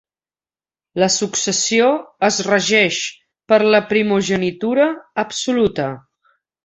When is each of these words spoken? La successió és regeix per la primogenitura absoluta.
La 1.01 1.09
successió 1.15 1.89
és 2.29 2.39
regeix 2.47 3.03
per 3.53 3.61
la 3.77 3.83
primogenitura 3.93 4.89
absoluta. 5.27 5.87